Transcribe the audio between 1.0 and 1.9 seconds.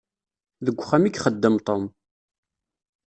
i ixeddem Tom.